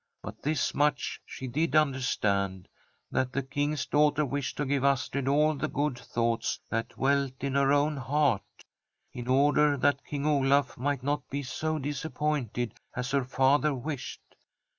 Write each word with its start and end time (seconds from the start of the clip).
But 0.23 0.41
this 0.41 0.73
much 0.73 1.21
she 1.27 1.45
did 1.45 1.75
understand— 1.75 2.67
^that 3.13 3.33
the 3.33 3.43
King's 3.43 3.85
daughter 3.85 4.25
wished 4.25 4.57
to 4.57 4.65
give 4.65 4.83
Astrid 4.83 5.27
all 5.27 5.53
the 5.53 5.67
good 5.67 5.95
thoughts 5.99 6.59
that 6.71 6.89
dwelt 6.89 7.33
in 7.41 7.53
her 7.53 7.71
own 7.71 7.97
heart, 7.97 8.65
in 9.13 9.27
order 9.27 9.77
that 9.77 10.03
King 10.03 10.25
Olaf 10.25 10.75
might 10.75 11.03
not 11.03 11.29
be 11.29 11.43
so 11.43 11.77
dis 11.77 12.03
appointed 12.03 12.73
as 12.95 13.11
her 13.11 13.23
father 13.23 13.75
wished. 13.75 14.23